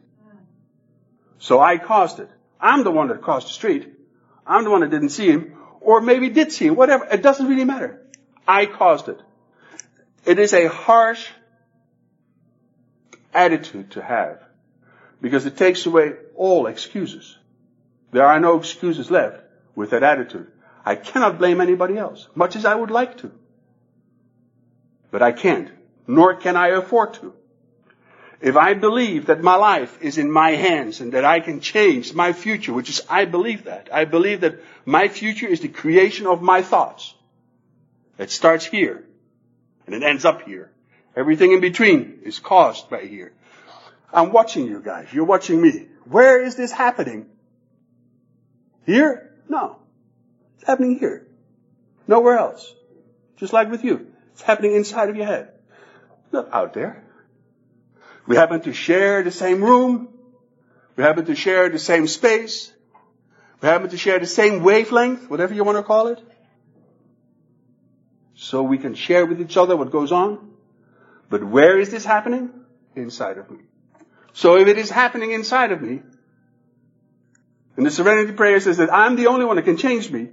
[1.38, 2.30] So I caused it.
[2.60, 3.94] I'm the one that caused the street.
[4.46, 7.06] I'm the one that didn't see him, or maybe did see him, whatever.
[7.06, 8.02] It doesn't really matter.
[8.48, 9.20] I caused it.
[10.26, 11.28] It is a harsh
[13.34, 14.42] attitude to have
[15.22, 17.38] because it takes away all excuses.
[18.12, 19.44] There are no excuses left
[19.76, 20.52] with that attitude.
[20.86, 23.32] I cannot blame anybody else, much as I would like to.
[25.12, 25.70] But I can't,
[26.08, 27.34] nor can I afford to.
[28.42, 32.14] If I believe that my life is in my hands and that I can change
[32.14, 33.90] my future, which is, I believe that.
[33.92, 37.14] I believe that my future is the creation of my thoughts.
[38.18, 39.04] It starts here
[39.90, 40.72] and it ends up here.
[41.16, 43.34] Everything in between is caused by here.
[44.14, 45.08] I'm watching you guys.
[45.12, 45.88] You're watching me.
[46.06, 47.26] Where is this happening?
[48.86, 49.34] Here?
[49.48, 49.78] No.
[50.58, 51.26] It's happening here.
[52.08, 52.72] Nowhere else.
[53.38, 54.12] Just like with you.
[54.34, 55.54] It's happening inside of your head.
[56.32, 57.04] Not out there.
[58.28, 60.10] We happen to share the same room.
[60.98, 62.72] We happen to share the same space.
[63.62, 66.22] We happen to share the same wavelength, whatever you want to call it.
[68.50, 70.50] So we can share with each other what goes on.
[71.30, 72.50] But where is this happening?
[72.96, 73.60] Inside of me.
[74.34, 76.02] So if it is happening inside of me,
[77.78, 80.30] and the serenity prayer says that I'm the only one that can change me,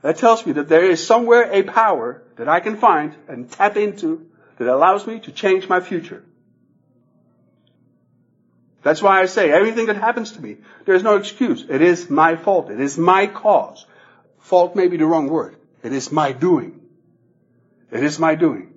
[0.00, 3.76] that tells me that there is somewhere a power that I can find and tap
[3.76, 6.24] into that allows me to change my future.
[8.82, 11.66] That's why I say everything that happens to me, there's no excuse.
[11.68, 12.70] It is my fault.
[12.70, 13.84] It is my cause.
[14.38, 15.56] Fault may be the wrong word.
[15.82, 16.81] It is my doing.
[17.92, 18.72] It is my doing.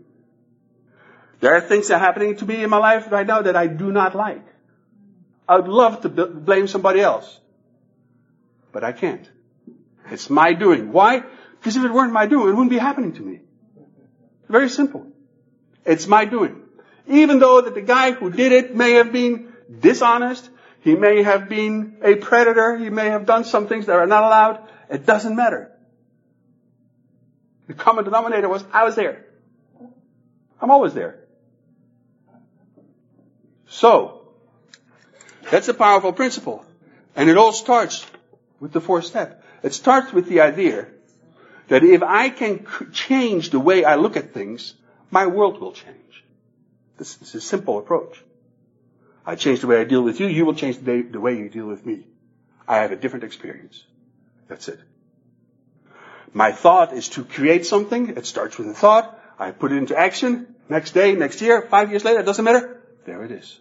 [1.39, 3.67] There are things that are happening to me in my life right now that I
[3.67, 4.45] do not like.
[5.47, 7.39] I would love to blame somebody else.
[8.71, 9.29] But I can't.
[10.11, 10.91] It's my doing.
[10.91, 11.23] Why?
[11.59, 13.39] Because if it weren't my doing, it wouldn't be happening to me.
[14.49, 15.07] Very simple.
[15.85, 16.61] It's my doing.
[17.07, 20.49] Even though that the guy who did it may have been dishonest,
[20.81, 24.23] he may have been a predator, he may have done some things that are not
[24.23, 25.74] allowed, it doesn't matter.
[27.67, 29.25] The common denominator was, I was there.
[30.61, 31.19] I'm always there.
[33.67, 34.21] So,
[35.49, 36.65] that's a powerful principle.
[37.15, 38.05] And it all starts
[38.59, 39.43] with the fourth step.
[39.63, 40.87] It starts with the idea
[41.67, 44.73] that if I can change the way I look at things,
[45.11, 46.23] my world will change.
[46.97, 48.21] This is a simple approach.
[49.25, 51.49] I change the way I deal with you, you will change the, the way you
[51.49, 52.05] deal with me.
[52.67, 53.83] I have a different experience.
[54.47, 54.79] That's it.
[56.33, 58.09] My thought is to create something.
[58.09, 59.19] It starts with a thought.
[59.39, 60.55] I put it into action.
[60.69, 62.81] Next day, next year, five years later, it doesn't matter.
[63.05, 63.59] There it is.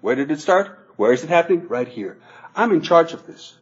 [0.00, 0.78] Where did it start?
[0.96, 1.68] Where is it happening?
[1.68, 2.18] Right here.
[2.54, 3.54] I'm in charge of this.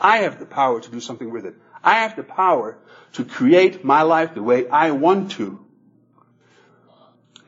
[0.00, 1.54] I have the power to do something with it.
[1.82, 2.78] I have the power
[3.14, 5.64] to create my life the way I want to.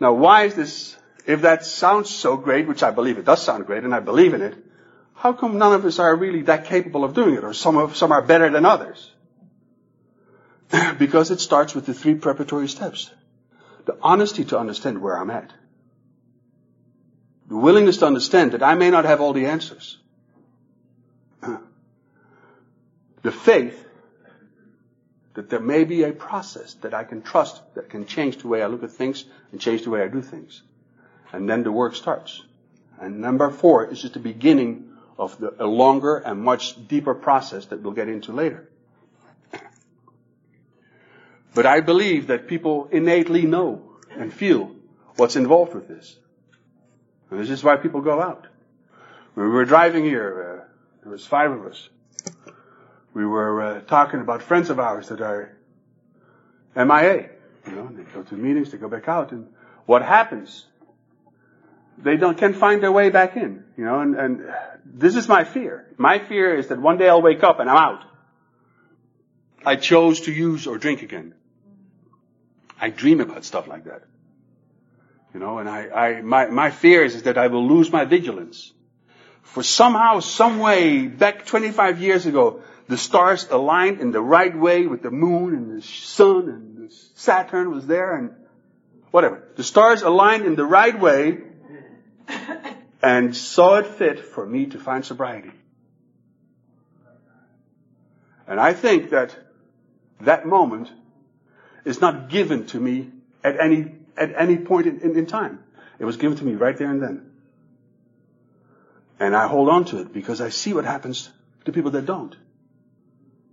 [0.00, 3.66] Now, why is this, if that sounds so great, which I believe it does sound
[3.66, 4.56] great, and I believe in it,
[5.14, 7.96] how come none of us are really that capable of doing it, or some of,
[7.96, 9.10] some are better than others?
[10.98, 13.10] because it starts with the three preparatory steps.
[13.86, 15.52] The honesty to understand where I'm at.
[17.48, 19.98] The willingness to understand that I may not have all the answers.
[23.20, 23.84] The faith
[25.34, 28.62] that there may be a process that I can trust that can change the way
[28.62, 30.62] I look at things and change the way I do things.
[31.32, 32.42] And then the work starts.
[33.00, 37.66] And number four is just the beginning of the, a longer and much deeper process
[37.66, 38.68] that we'll get into later.
[41.58, 43.68] But I believe that people innately know
[44.10, 44.70] and feel
[45.16, 46.16] what's involved with this.
[47.30, 48.46] And this is why people go out.
[49.34, 50.68] When we were driving here, uh,
[51.02, 51.88] there was five of us
[53.18, 55.56] we were uh, talking about friends of ours that are
[56.76, 57.30] MIA.
[57.66, 59.48] You know, they go to meetings, they go back out, and
[59.86, 60.64] what happens?
[61.98, 63.64] They don't can't find their way back in.
[63.76, 65.88] You know, and, and this is my fear.
[65.96, 68.04] My fear is that one day I'll wake up and I'm out.
[69.66, 71.34] I chose to use or drink again.
[72.80, 74.02] I dream about stuff like that.
[75.34, 78.04] You know, and I, I my, my fear is, is that I will lose my
[78.04, 78.72] vigilance.
[79.42, 84.86] For somehow, some way, back 25 years ago, the stars aligned in the right way
[84.86, 88.34] with the moon and the sun and the Saturn was there and
[89.10, 89.48] whatever.
[89.56, 91.38] The stars aligned in the right way
[93.02, 95.52] and saw it fit for me to find sobriety.
[98.46, 99.36] And I think that
[100.20, 100.90] that moment
[101.84, 103.10] is not given to me
[103.42, 105.62] at any, at any point in, in, in time.
[105.98, 107.30] It was given to me right there and then.
[109.20, 111.30] And I hold on to it because I see what happens
[111.64, 112.36] to people that don't.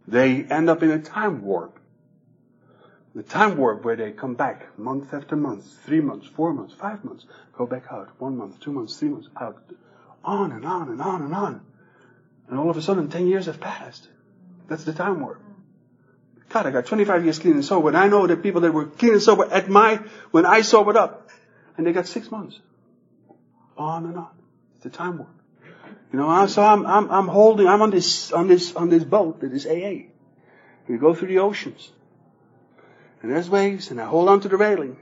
[0.07, 1.79] They end up in a time warp.
[3.15, 7.03] The time warp where they come back month after month, three months, four months, five
[7.03, 7.25] months,
[7.57, 9.57] go back out, one month, two months, three months, out,
[10.23, 11.65] on and on and on and on.
[12.49, 14.07] And all of a sudden, 10 years have passed.
[14.67, 15.41] That's the time warp.
[16.55, 18.85] God, I got 25 years clean and sober, and I know the people that were
[18.85, 19.97] clean and sober at my,
[20.31, 21.29] when I sobered up,
[21.75, 22.57] and they got six months.
[23.77, 24.29] On and on.
[24.75, 25.31] It's the time warp.
[26.13, 29.41] You know, so I'm, I'm, I'm holding, I'm on this, on this, on this boat
[29.41, 30.07] that is AA.
[30.87, 31.91] We go through the oceans.
[33.21, 34.95] And there's waves, and I hold on to the railing.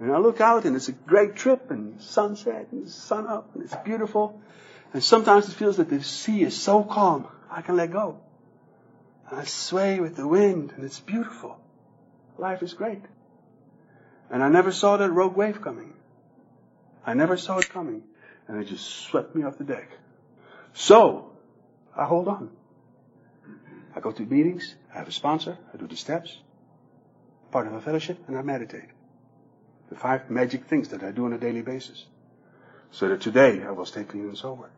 [0.00, 3.62] And I look out, and it's a great trip, and sunset, and sun up, and
[3.62, 4.40] it's beautiful.
[4.94, 8.20] And sometimes it feels that the sea is so calm, I can let go.
[9.32, 11.58] And I sway with the wind, and it's beautiful.
[12.36, 13.00] Life is great.
[14.30, 15.94] And I never saw that rogue wave coming.
[17.06, 18.02] I never saw it coming.
[18.46, 19.88] And it just swept me off the deck.
[20.74, 21.32] So,
[21.96, 22.50] I hold on.
[23.96, 26.36] I go to meetings, I have a sponsor, I do the steps,
[27.50, 28.90] part of a fellowship, and I meditate.
[29.88, 32.04] The five magic things that I do on a daily basis.
[32.90, 34.68] So that today I will stay clean and sober.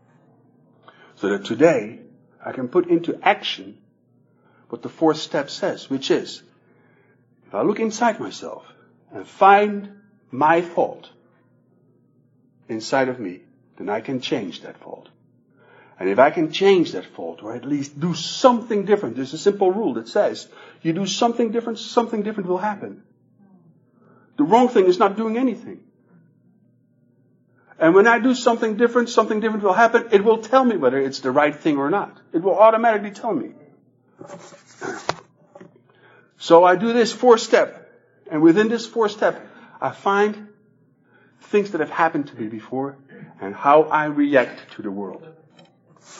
[1.16, 2.02] So that today
[2.44, 3.78] I can put into action
[4.68, 6.42] what the fourth step says, which is,
[7.46, 8.66] if I look inside myself
[9.12, 11.10] and find my fault
[12.68, 13.40] inside of me,
[13.76, 15.08] then I can change that fault.
[15.98, 19.38] And if I can change that fault, or at least do something different, there's a
[19.38, 20.48] simple rule that says,
[20.82, 23.02] you do something different, something different will happen.
[24.36, 25.84] The wrong thing is not doing anything.
[27.78, 30.08] And when I do something different, something different will happen.
[30.10, 32.18] It will tell me whether it's the right thing or not.
[32.32, 33.52] It will automatically tell me.
[36.38, 37.80] So I do this four step.
[38.30, 39.40] And within this four step,
[39.80, 40.48] I find
[41.40, 42.96] things that have happened to me before
[43.40, 45.26] and how I react to the world.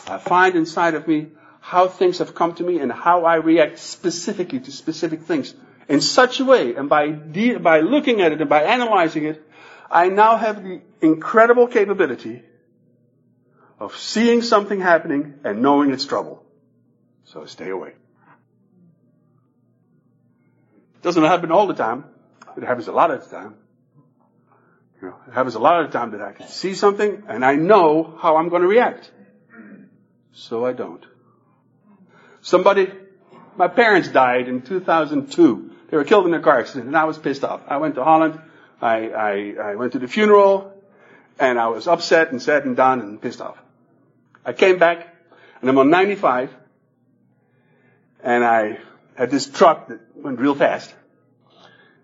[0.07, 1.29] I find inside of me
[1.61, 5.55] how things have come to me and how I react specifically to specific things
[5.89, 9.43] in such a way, and by, de- by looking at it and by analyzing it,
[9.91, 12.43] I now have the incredible capability
[13.79, 16.44] of seeing something happening and knowing it's trouble.
[17.25, 17.93] So stay away.
[21.03, 22.05] Doesn't happen all the time.
[22.57, 23.55] It happens a lot of the time.
[25.03, 27.45] You know, it happens a lot of the time that I can see something and
[27.45, 29.11] I know how I'm going to react.
[30.33, 31.05] So I don't.
[32.41, 32.91] Somebody,
[33.57, 35.73] my parents died in 2002.
[35.91, 37.61] They were killed in a car accident and I was pissed off.
[37.69, 38.41] I went to Holland.
[38.81, 40.73] I, I, I went to the funeral
[41.39, 43.59] and I was upset and sad and done and pissed off.
[44.45, 45.15] I came back
[45.61, 46.55] and I'm on 95
[48.25, 48.79] and I
[49.15, 50.93] had this truck that went real fast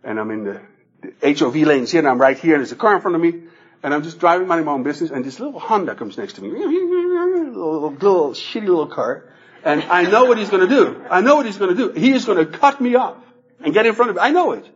[0.05, 0.61] and I'm in the,
[1.01, 3.23] the HOV lanes here and I'm right here and there's a car in front of
[3.23, 3.45] me
[3.83, 6.51] and I'm just driving my own business and this little Honda comes next to me.
[6.51, 9.33] Little, little shitty little car.
[9.65, 11.05] And I know what he's to do.
[11.11, 11.93] I know what he's to do.
[11.93, 13.17] He is to cut me off
[13.61, 14.23] and get in front of me.
[14.23, 14.69] I know it.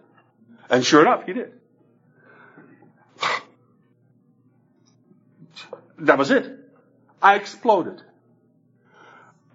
[0.71, 1.53] And sure enough, he did.
[5.99, 6.59] That was it.
[7.23, 8.03] I exploded.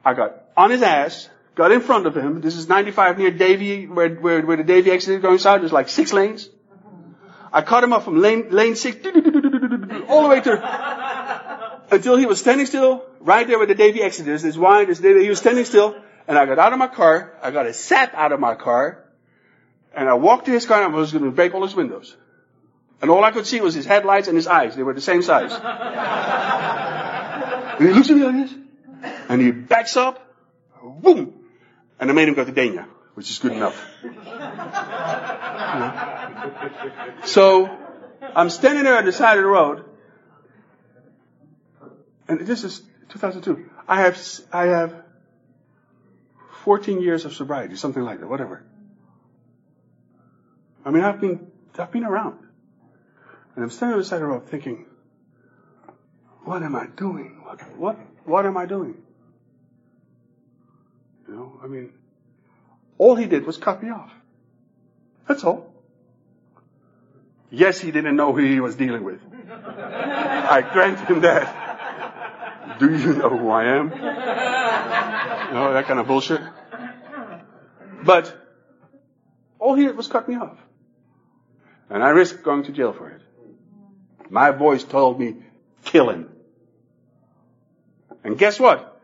[0.06, 1.30] I got on his ass,
[1.60, 2.40] got in front of him.
[2.40, 5.60] This is 95 near Davie, where, where, where the Davie exit is going south.
[5.60, 6.50] There's like six lanes.
[7.52, 8.96] I cut him off from lane, lane six,
[10.08, 10.54] all the way to,
[11.92, 14.42] until he was standing still, right there where the Davie exit is.
[14.42, 15.98] This wine, this Davie, he was standing still,
[16.30, 19.04] and I got out of my car, I got a sap out of my car,
[19.94, 22.16] and I walked to his car and I was going to break all his windows.
[23.02, 24.78] And all I could see was his headlights and his eyes.
[24.78, 25.52] They were the same size.
[27.80, 28.54] and he looks at me like this.
[29.28, 30.26] And he backs up.
[31.02, 31.39] Boom.
[32.00, 33.76] And I made him go to Dania, which is good enough.
[37.26, 37.70] So,
[38.36, 39.86] I'm standing there at the side of the road.
[42.28, 43.70] And this is 2002.
[43.88, 44.22] I have,
[44.54, 45.04] I have
[46.64, 48.64] 14 years of sobriety, something like that, whatever.
[50.86, 52.40] I mean, I've been, I've been around.
[53.56, 54.86] And I'm standing on the side of the road thinking,
[56.46, 57.42] what am I doing?
[57.44, 59.02] What, what, what am I doing?
[61.30, 61.94] You know, I mean,
[62.98, 64.12] all he did was cut me off.
[65.28, 65.72] That's all.
[67.52, 69.20] Yes, he didn't know who he was dealing with.
[69.52, 72.80] I grant him that.
[72.80, 73.92] Do you know who I am?
[73.92, 76.42] You know, that kind of bullshit.
[78.04, 78.36] But
[79.60, 80.58] all he did was cut me off.
[81.92, 83.22] And I risked going to jail for it.
[84.32, 85.36] My voice told me,
[85.84, 86.30] kill him.
[88.24, 88.99] And guess what?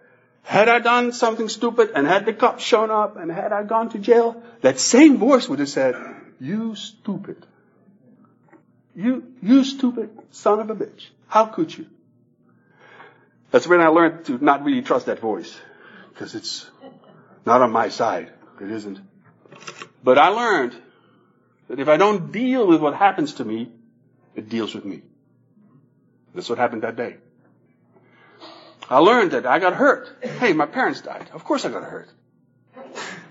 [0.45, 3.89] Had I done something stupid and had the cops shown up and had I gone
[3.89, 5.95] to jail, that same voice would have said,
[6.39, 7.43] you stupid.
[8.95, 11.07] You, you stupid son of a bitch.
[11.27, 11.87] How could you?
[13.49, 15.59] That's when I learned to not really trust that voice.
[16.13, 16.69] Because it's
[17.43, 18.31] not on my side.
[18.61, 18.99] It isn't.
[20.03, 20.75] But I learned
[21.69, 23.71] that if I don't deal with what happens to me,
[24.35, 25.01] it deals with me.
[26.35, 27.17] That's what happened that day.
[28.89, 30.23] I learned that I got hurt.
[30.39, 31.29] Hey, my parents died.
[31.33, 32.09] Of course I got hurt.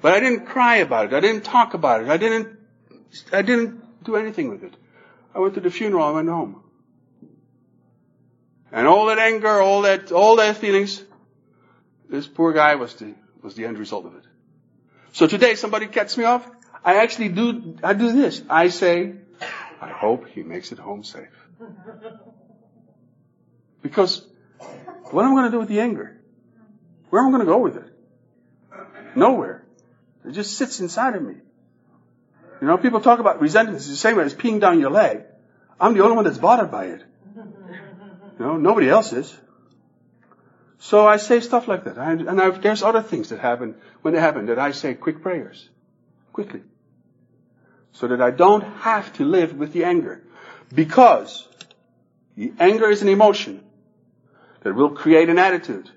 [0.03, 1.15] But I didn't cry about it.
[1.15, 2.09] I didn't talk about it.
[2.09, 2.59] I didn't,
[3.33, 4.75] I didn't do anything with it.
[5.35, 6.05] I went to the funeral.
[6.05, 6.63] I went home.
[8.73, 11.03] And all that anger, all that, all that feelings,
[12.11, 14.25] this poor guy was the, was the end result of it.
[15.13, 16.49] So today somebody cuts me off.
[16.85, 18.43] I actually do, I do this.
[18.51, 19.15] I say,
[19.81, 21.29] I hope he makes it home safe.
[23.81, 24.27] Because
[25.15, 26.21] what am I going to do with the anger?
[27.11, 29.17] Where am I going to go with it?
[29.17, 29.65] Nowhere.
[30.27, 31.35] It just sits inside of me.
[32.61, 33.79] You know, people talk about resentment.
[33.79, 35.25] The same way as peeing down your leg.
[35.79, 37.03] I'm the only one that's bothered by it.
[37.37, 39.33] You know, nobody else is.
[40.81, 41.97] So I say stuff like that.
[41.97, 45.23] I, and I've, there's other things that happen when they happen that I say quick
[45.23, 45.69] prayers.
[46.33, 46.63] Quickly.
[47.93, 50.25] So that I don't have to live with the anger.
[50.75, 51.47] Because
[52.37, 53.63] the anger is an emotion
[54.65, 55.91] that will create an attitude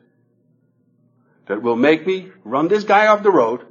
[1.48, 3.66] that will make me run this guy off the road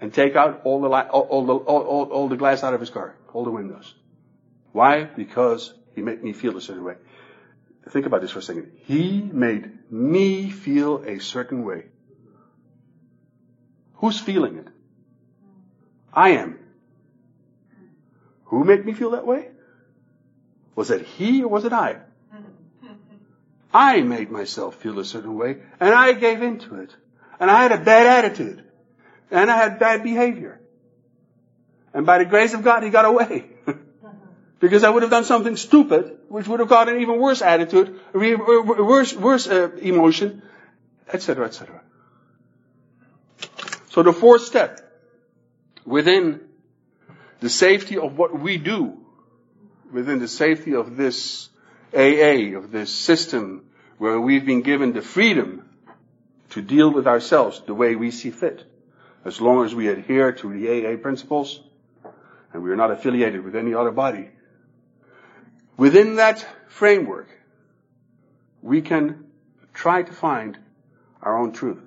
[0.00, 2.88] and take out all the, all, all the, all, all the glass out of his
[2.88, 3.94] car, all the windows.
[4.72, 5.04] Why?
[5.04, 6.94] Because he made me feel a certain way.
[7.90, 8.70] Think about this for a second.
[8.84, 11.86] He made me feel a certain way.
[13.94, 14.68] Who's feeling it?
[16.12, 16.58] I am.
[18.44, 19.48] Who made me feel that way?
[20.76, 22.02] Was it he or was it I?
[23.72, 26.94] I made myself feel a certain way, and I gave into it.
[27.38, 28.64] And I had a bad attitude.
[29.30, 30.60] And I had bad behavior.
[31.92, 33.44] And by the grace of God, he got away.
[34.60, 38.00] because I would have done something stupid, which would have got an even worse attitude,
[38.12, 40.42] worse, worse uh, emotion,
[41.12, 41.80] etc., etc.
[43.90, 44.80] So the fourth step
[45.84, 46.40] within
[47.40, 48.98] the safety of what we do,
[49.92, 51.48] within the safety of this
[51.94, 53.64] AA, of this system
[53.98, 55.68] where we've been given the freedom
[56.50, 58.64] to deal with ourselves the way we see fit.
[59.24, 61.60] As long as we adhere to the AA principles
[62.52, 64.30] and we are not affiliated with any other body.
[65.76, 67.28] Within that framework,
[68.62, 69.26] we can
[69.74, 70.58] try to find
[71.22, 71.82] our own truth.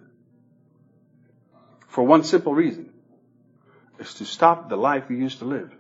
[1.88, 2.92] For one simple reason,
[4.02, 5.72] is to stop the life we used to live.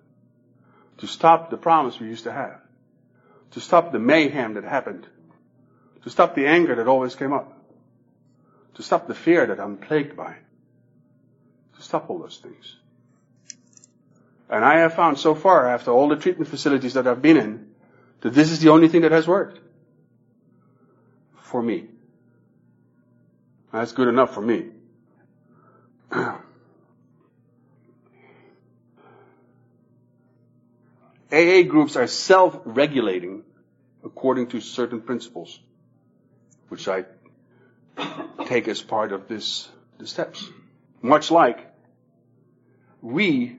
[0.99, 2.60] To stop the promise we used to have.
[3.51, 5.07] To stop the mayhem that happened.
[6.03, 7.57] To stop the anger that always came up.
[8.75, 10.35] To stop the fear that I'm plagued by.
[11.75, 12.77] To stop all those things.
[14.49, 17.71] And I have found so far, after all the treatment facilities that I've been in,
[18.21, 19.59] that this is the only thing that has worked.
[21.41, 21.87] For me.
[23.71, 24.69] That's good enough for me.
[31.41, 33.43] AA groups are self-regulating
[34.03, 35.59] according to certain principles,
[36.69, 37.05] which I
[38.45, 40.47] take as part of this, the steps.
[41.01, 41.59] Much like
[43.01, 43.57] we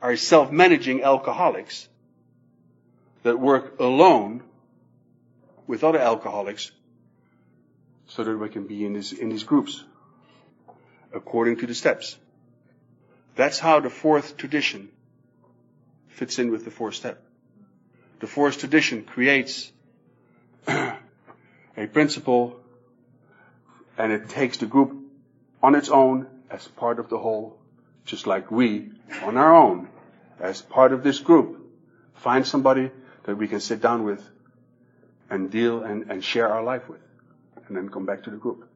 [0.00, 1.88] are self-managing alcoholics
[3.22, 4.42] that work alone
[5.66, 6.70] with other alcoholics
[8.08, 9.84] so that we can be in, this, in these groups
[11.14, 12.16] according to the steps.
[13.36, 14.90] That's how the fourth tradition
[16.12, 17.22] fits in with the fourth step.
[18.20, 19.72] The fourth tradition creates
[20.68, 20.96] a
[21.92, 22.60] principle
[23.98, 24.96] and it takes the group
[25.62, 27.58] on its own as part of the whole,
[28.04, 28.90] just like we
[29.24, 29.88] on our own
[30.40, 31.58] as part of this group
[32.14, 32.90] find somebody
[33.24, 34.22] that we can sit down with
[35.30, 37.00] and deal and, and share our life with
[37.66, 38.68] and then come back to the group.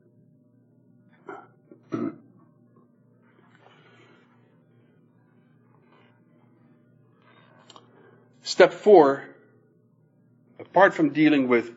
[8.46, 9.24] Step four,
[10.60, 11.68] apart from dealing with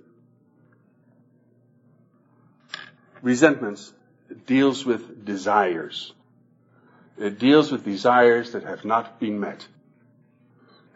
[3.23, 3.91] resentments,
[4.29, 6.13] it deals with desires.
[7.17, 9.67] It deals with desires that have not been met.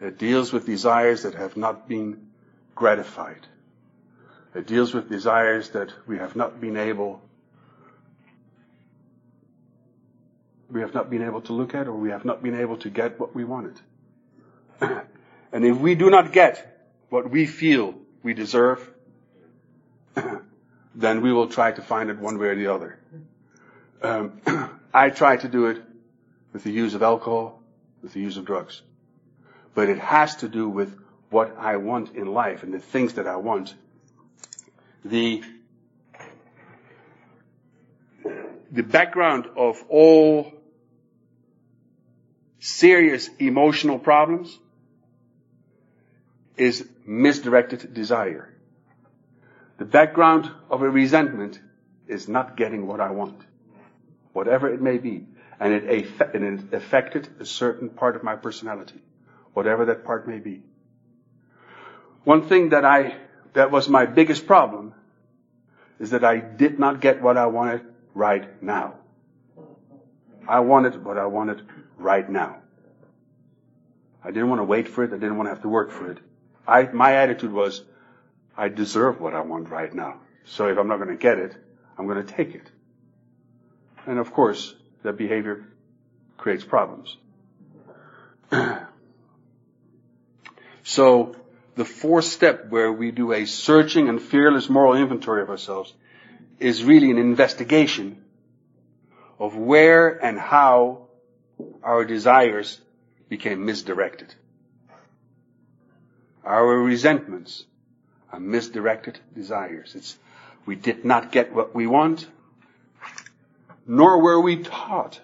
[0.00, 2.28] It deals with desires that have not been
[2.76, 3.44] gratified.
[4.54, 7.20] It deals with desires that we have not been able
[10.70, 12.90] we have not been able to look at or we have not been able to
[12.90, 13.80] get what we wanted.
[15.54, 17.94] and if we do not get what we feel
[18.24, 18.92] we deserve,
[20.96, 22.98] then we will try to find it one way or the other.
[24.02, 24.40] Um,
[24.92, 25.80] I try to do it
[26.52, 27.62] with the use of alcohol,
[28.02, 28.82] with the use of drugs.
[29.74, 30.98] But it has to do with
[31.30, 33.74] what I want in life and the things that I want
[35.04, 35.44] the
[38.72, 40.52] the background of all
[42.58, 44.58] serious emotional problems
[46.56, 48.54] is misdirected desire.
[49.78, 51.58] The background of a resentment
[52.06, 53.40] is not getting what I want,
[54.32, 55.26] whatever it may be.
[55.58, 59.00] And it, and it affected a certain part of my personality,
[59.52, 60.62] whatever that part may be.
[62.24, 63.16] One thing that I
[63.54, 64.94] that was my biggest problem
[66.00, 67.82] is that I did not get what I wanted
[68.14, 68.94] right now.
[70.46, 71.62] I wanted what I wanted
[71.96, 72.56] right now.
[74.22, 75.12] I didn't want to wait for it.
[75.12, 76.18] I didn't want to have to work for it.
[76.66, 77.82] I, my attitude was,
[78.56, 80.20] I deserve what I want right now.
[80.44, 81.56] So if I'm not going to get it,
[81.98, 82.70] I'm going to take it.
[84.06, 85.64] And of course, that behavior
[86.36, 87.16] creates problems.
[90.82, 91.36] so
[91.74, 95.92] the fourth step where we do a searching and fearless moral inventory of ourselves
[96.58, 98.22] is really an investigation
[99.38, 101.08] of where and how
[101.82, 102.80] our desires
[103.28, 104.34] became misdirected.
[106.44, 107.64] Our resentments
[108.32, 109.94] are misdirected desires.
[109.94, 110.16] It's,
[110.66, 112.26] we did not get what we want,
[113.86, 115.20] nor were we taught,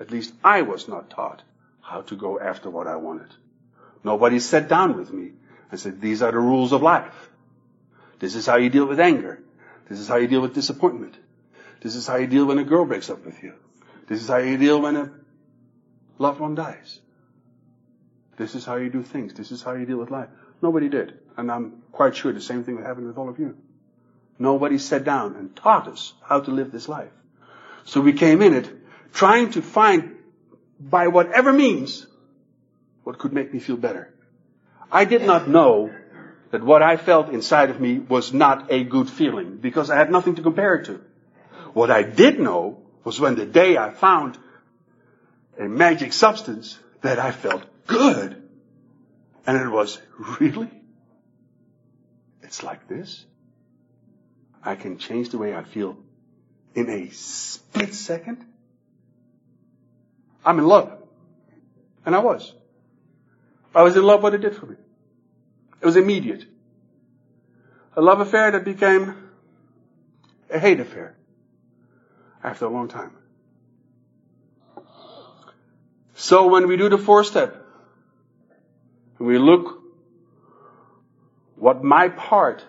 [0.00, 1.42] at least I was not taught,
[1.80, 3.28] how to go after what I wanted.
[4.02, 5.32] Nobody sat down with me
[5.70, 7.30] and said, these are the rules of life.
[8.18, 9.42] This is how you deal with anger.
[9.88, 11.14] This is how you deal with disappointment.
[11.80, 13.54] This is how you deal when a girl breaks up with you.
[14.06, 15.12] This is how you deal when a
[16.18, 17.00] loved one dies.
[18.36, 19.34] This is how you do things.
[19.34, 20.28] This is how you deal with life.
[20.62, 21.18] Nobody did.
[21.36, 23.56] And I'm quite sure the same thing would happen with all of you.
[24.38, 27.12] Nobody sat down and taught us how to live this life.
[27.84, 28.70] So we came in it
[29.12, 30.16] trying to find,
[30.80, 32.06] by whatever means,
[33.04, 34.12] what could make me feel better.
[34.90, 35.92] I did not know
[36.50, 40.10] that what I felt inside of me was not a good feeling because I had
[40.10, 41.00] nothing to compare it to.
[41.72, 44.38] What I did know was when the day I found
[45.58, 48.42] a magic substance that I felt good.
[49.46, 50.00] And it was,
[50.40, 50.70] really?
[52.42, 53.24] It's like this?
[54.62, 55.98] I can change the way I feel
[56.74, 58.44] in a split second?
[60.44, 61.02] I'm in love.
[62.06, 62.52] And I was.
[63.74, 64.76] I was in love what it did for me.
[65.80, 66.44] It was immediate.
[67.96, 69.14] A love affair that became
[70.50, 71.16] a hate affair
[72.42, 73.12] after a long time.
[76.14, 77.63] So when we do the four step,
[79.24, 79.82] we look
[81.56, 82.64] what my part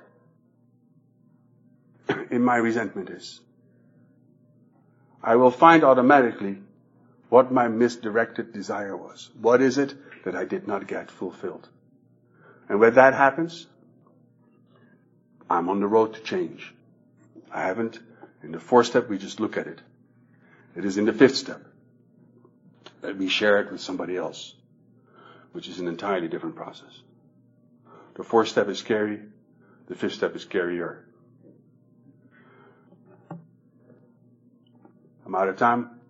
[2.29, 3.39] in my resentment is.
[5.23, 6.57] I will find automatically
[7.29, 9.29] what my misdirected desire was.
[9.41, 11.67] What is it that I did not get fulfilled?
[12.69, 13.65] And when that happens,
[15.49, 16.73] I'm on the road to change.
[17.51, 17.99] I haven't,
[18.43, 19.79] in the fourth step, we just look at it.
[20.75, 21.61] It is in the fifth step.
[23.01, 24.55] Let me share it with somebody else,
[25.55, 26.99] which is an entirely different process.
[28.15, 29.21] The fourth step is scary.
[29.87, 31.03] The fifth step is scarier.
[35.25, 36.01] I'm out of time.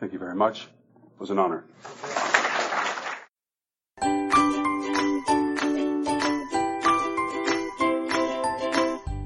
[0.00, 0.64] Thank you very much.
[0.64, 1.64] It was an honor.